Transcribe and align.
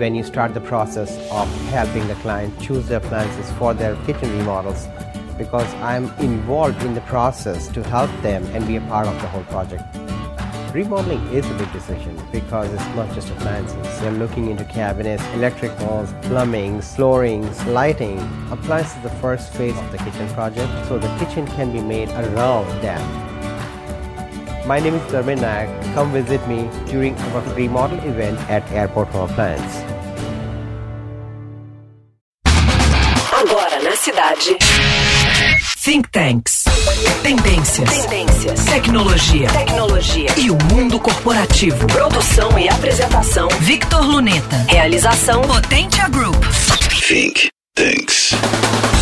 when 0.00 0.14
you 0.14 0.24
start 0.24 0.54
the 0.54 0.60
process 0.62 1.10
of 1.30 1.46
helping 1.68 2.08
the 2.08 2.14
client 2.16 2.58
choose 2.58 2.88
their 2.88 2.96
appliances 2.96 3.50
for 3.58 3.74
their 3.74 3.94
kitchen 4.06 4.30
remodels 4.38 4.88
because 5.36 5.70
I'm 5.74 6.04
involved 6.20 6.82
in 6.82 6.94
the 6.94 7.02
process 7.02 7.68
to 7.68 7.82
help 7.82 8.10
them 8.22 8.42
and 8.54 8.66
be 8.66 8.76
a 8.76 8.80
part 8.92 9.06
of 9.06 9.14
the 9.20 9.28
whole 9.28 9.44
project. 9.44 9.84
Remodeling 10.72 11.20
is 11.34 11.44
a 11.50 11.54
big 11.54 11.70
decision 11.70 12.18
because 12.32 12.72
it's 12.72 12.96
not 12.96 13.12
just 13.14 13.28
appliances. 13.28 14.00
You're 14.00 14.12
looking 14.12 14.50
into 14.50 14.64
cabinets, 14.64 15.22
electric 15.34 15.78
walls, 15.80 16.14
plumbing, 16.22 16.80
flooring, 16.80 17.44
lighting. 17.66 18.18
Appliances 18.50 18.96
is 18.96 19.02
the 19.02 19.16
first 19.20 19.52
phase 19.52 19.76
of 19.76 19.92
the 19.92 19.98
kitchen 19.98 20.28
project, 20.28 20.72
so 20.86 20.98
the 20.98 21.14
kitchen 21.18 21.46
can 21.48 21.72
be 21.72 21.82
made 21.82 22.08
around 22.10 22.66
that. 22.80 23.29
My 24.66 24.78
name 24.78 24.94
is 24.94 25.02
Dharmin 25.10 25.38
Nayak. 25.38 25.68
Come 25.94 26.12
visit 26.12 26.46
me 26.46 26.68
during 26.86 27.16
our 27.32 27.40
remodel 27.54 27.98
event 28.04 28.38
at 28.50 28.62
Airport 28.72 29.08
Home 29.08 29.30
Appliance. 29.30 29.82
Agora 33.32 33.82
na 33.82 33.96
cidade. 33.96 34.56
Think 35.82 36.10
Tanks. 36.12 36.64
Tendências. 37.22 38.06
Tendências. 38.06 38.64
Tecnologia. 38.66 39.48
Tecnologia. 39.48 40.28
E 40.36 40.50
o 40.50 40.58
mundo 40.70 41.00
corporativo. 41.00 41.86
Produção 41.86 42.58
e 42.58 42.68
apresentação. 42.68 43.48
Victor 43.60 44.04
Luneta. 44.04 44.56
Realização 44.68 45.40
Potentia 45.40 46.08
Group. 46.08 46.36
Think. 47.08 47.50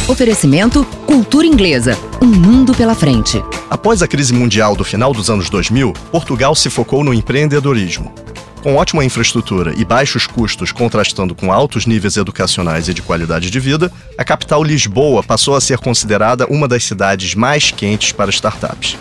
Oferecimento 0.09 0.87
Cultura 1.05 1.47
Inglesa. 1.47 1.95
Um 2.23 2.29
mundo 2.29 2.75
pela 2.75 2.95
frente. 2.95 3.45
Após 3.69 4.01
a 4.01 4.09
crise 4.09 4.33
mundial 4.33 4.75
do 4.75 4.83
final 4.83 5.13
dos 5.13 5.29
anos 5.29 5.51
2000, 5.51 5.93
Portugal 6.11 6.55
se 6.55 6.71
focou 6.71 7.05
no 7.05 7.13
empreendedorismo. 7.13 8.15
Com 8.63 8.77
ótima 8.77 9.05
infraestrutura 9.05 9.75
e 9.77 9.85
baixos 9.85 10.27
custos 10.27 10.73
contrastando 10.73 11.35
com 11.35 11.53
altos 11.53 11.85
níveis 11.85 12.17
educacionais 12.17 12.89
e 12.89 12.95
de 12.95 13.03
qualidade 13.03 13.51
de 13.51 13.61
vida, 13.61 13.93
a 14.17 14.25
capital 14.25 14.65
Lisboa 14.65 15.23
passou 15.23 15.55
a 15.55 15.61
ser 15.61 15.77
considerada 15.77 16.47
uma 16.47 16.67
das 16.67 16.85
cidades 16.85 17.35
mais 17.35 17.71
quentes 17.71 18.11
para 18.11 18.31
startups. 18.31 18.97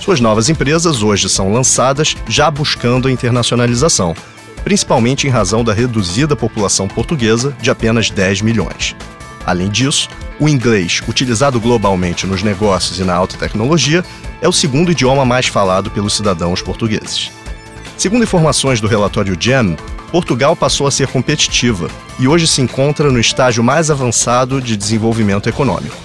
Suas 0.00 0.18
novas 0.18 0.48
empresas 0.48 1.04
hoje 1.04 1.28
são 1.28 1.52
lançadas 1.52 2.16
já 2.26 2.50
buscando 2.50 3.06
a 3.06 3.12
internacionalização, 3.12 4.12
principalmente 4.64 5.24
em 5.24 5.30
razão 5.30 5.62
da 5.62 5.72
reduzida 5.72 6.34
população 6.34 6.88
portuguesa 6.88 7.56
de 7.62 7.70
apenas 7.70 8.10
10 8.10 8.42
milhões. 8.42 8.96
Além 9.48 9.70
disso, 9.70 10.10
o 10.38 10.46
inglês, 10.46 11.00
utilizado 11.08 11.58
globalmente 11.58 12.26
nos 12.26 12.42
negócios 12.42 13.00
e 13.00 13.02
na 13.02 13.14
alta 13.14 13.38
tecnologia, 13.38 14.04
é 14.42 14.46
o 14.46 14.52
segundo 14.52 14.92
idioma 14.92 15.24
mais 15.24 15.46
falado 15.46 15.90
pelos 15.90 16.14
cidadãos 16.14 16.60
portugueses. 16.60 17.32
Segundo 17.96 18.24
informações 18.24 18.78
do 18.78 18.86
relatório 18.86 19.34
GEM, 19.40 19.74
Portugal 20.12 20.54
passou 20.54 20.86
a 20.86 20.90
ser 20.90 21.08
competitiva 21.08 21.88
e 22.18 22.28
hoje 22.28 22.46
se 22.46 22.60
encontra 22.60 23.10
no 23.10 23.18
estágio 23.18 23.64
mais 23.64 23.90
avançado 23.90 24.60
de 24.60 24.76
desenvolvimento 24.76 25.48
econômico. 25.48 25.96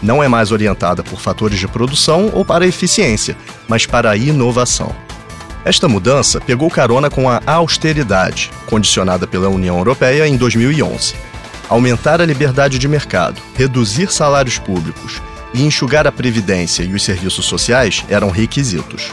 Não 0.00 0.22
é 0.22 0.28
mais 0.28 0.52
orientada 0.52 1.02
por 1.02 1.18
fatores 1.18 1.58
de 1.58 1.66
produção 1.66 2.30
ou 2.32 2.44
para 2.44 2.68
eficiência, 2.68 3.36
mas 3.66 3.84
para 3.84 4.16
inovação. 4.16 4.94
Esta 5.64 5.88
mudança 5.88 6.40
pegou 6.40 6.70
carona 6.70 7.10
com 7.10 7.28
a 7.28 7.42
austeridade, 7.46 8.52
condicionada 8.66 9.26
pela 9.26 9.48
União 9.48 9.76
Europeia 9.78 10.28
em 10.28 10.36
2011. 10.36 11.31
Aumentar 11.72 12.20
a 12.20 12.26
liberdade 12.26 12.78
de 12.78 12.86
mercado, 12.86 13.40
reduzir 13.54 14.12
salários 14.12 14.58
públicos 14.58 15.22
e 15.54 15.62
enxugar 15.62 16.06
a 16.06 16.12
previdência 16.12 16.82
e 16.82 16.92
os 16.92 17.02
serviços 17.02 17.46
sociais 17.46 18.04
eram 18.10 18.28
requisitos. 18.28 19.10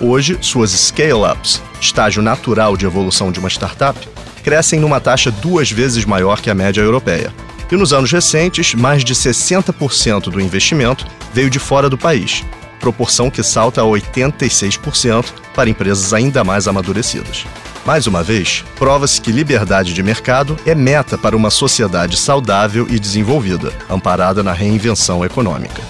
Hoje, 0.00 0.38
suas 0.40 0.70
scale-ups, 0.70 1.60
estágio 1.80 2.22
natural 2.22 2.76
de 2.76 2.86
evolução 2.86 3.32
de 3.32 3.40
uma 3.40 3.48
startup, 3.48 3.98
crescem 4.44 4.78
numa 4.78 5.00
taxa 5.00 5.32
duas 5.32 5.68
vezes 5.72 6.04
maior 6.04 6.40
que 6.40 6.48
a 6.48 6.54
média 6.54 6.80
europeia. 6.80 7.34
E 7.68 7.74
nos 7.74 7.92
anos 7.92 8.12
recentes, 8.12 8.72
mais 8.72 9.02
de 9.02 9.12
60% 9.12 10.30
do 10.30 10.40
investimento 10.40 11.04
veio 11.34 11.50
de 11.50 11.58
fora 11.58 11.90
do 11.90 11.98
país, 11.98 12.44
proporção 12.78 13.28
que 13.28 13.42
salta 13.42 13.80
a 13.80 13.84
86% 13.84 15.24
para 15.52 15.68
empresas 15.68 16.12
ainda 16.12 16.44
mais 16.44 16.68
amadurecidas. 16.68 17.44
Mais 17.86 18.06
uma 18.08 18.20
vez, 18.20 18.64
prova-se 18.76 19.20
que 19.20 19.30
liberdade 19.30 19.94
de 19.94 20.02
mercado 20.02 20.56
é 20.66 20.74
meta 20.74 21.16
para 21.16 21.36
uma 21.36 21.50
sociedade 21.50 22.16
saudável 22.16 22.84
e 22.90 22.98
desenvolvida, 22.98 23.72
amparada 23.88 24.42
na 24.42 24.52
reinvenção 24.52 25.24
econômica. 25.24 25.80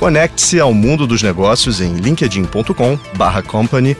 Conecte-se 0.00 0.58
ao 0.58 0.74
mundo 0.74 1.06
dos 1.06 1.22
negócios 1.22 1.80
em 1.80 1.94
linkedin.com/company 1.94 3.96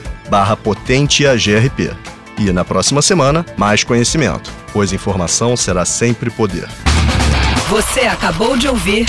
potentiagrp. 0.64 1.92
E 2.36 2.52
na 2.52 2.64
próxima 2.64 3.00
semana, 3.00 3.46
mais 3.56 3.84
conhecimento, 3.84 4.50
pois 4.72 4.92
informação 4.92 5.56
será 5.56 5.84
sempre 5.84 6.30
poder. 6.30 6.68
Você 7.68 8.00
acabou 8.00 8.56
de 8.56 8.66
ouvir 8.66 9.06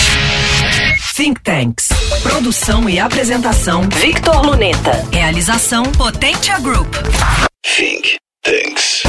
Think 1.20 1.42
Tanks. 1.42 1.90
Produção 2.24 2.90
e 2.90 2.98
apresentação 2.98 3.82
Victor 3.90 4.42
Luneta. 4.42 5.06
Realização 5.12 5.84
Potentia 5.84 6.58
Group. 6.60 6.88
Think 7.62 8.16
Tanks. 8.42 9.04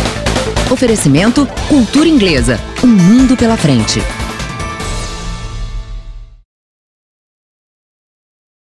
Oferecimento 0.73 1.47
Cultura 1.69 2.09
Inglesa. 2.09 2.59
Um 2.83 2.89
mundo 2.89 3.37
pela 3.37 3.57
frente. 3.57 4.01